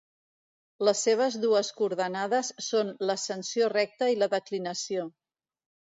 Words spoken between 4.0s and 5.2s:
i la declinació.